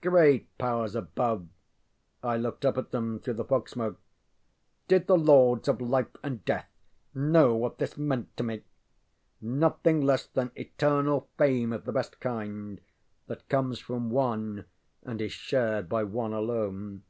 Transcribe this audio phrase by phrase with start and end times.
[0.00, 1.46] Great Powers above
[2.22, 4.00] I looked up at them through the fog smoke
[4.88, 6.70] did the Lords of Life and Death
[7.14, 8.62] know what this meant to me?
[9.42, 12.80] Nothing less than eternal fame of the best kind;
[13.26, 14.64] that comes from One,
[15.02, 17.02] and is shared by one alone.